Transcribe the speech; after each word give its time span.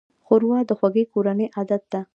ښوروا 0.25 0.59
د 0.69 0.71
خوږې 0.79 1.03
کورنۍ 1.13 1.47
عادت 1.57 1.83
ده. 1.91 2.01